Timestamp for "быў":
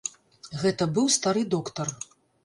0.95-1.11